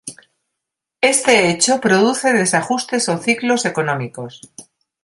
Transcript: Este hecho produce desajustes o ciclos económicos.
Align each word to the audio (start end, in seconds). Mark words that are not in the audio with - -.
Este 1.01 1.51
hecho 1.51 1.79
produce 1.79 2.33
desajustes 2.33 3.07
o 3.07 3.19
ciclos 3.19 3.65
económicos. 3.65 4.41